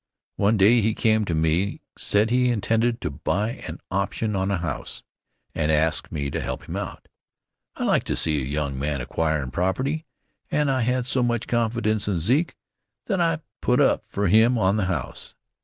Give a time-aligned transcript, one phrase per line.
[0.37, 4.57] One day he came to me, said he intended to buy an option on a
[4.57, 5.03] house,
[5.53, 7.07] and asked me to help him out.
[7.75, 10.07] I like to see a young man acquirin' property
[10.49, 12.55] and I had so much confidence in Zeke
[13.05, 15.35] that I put up for him on the house.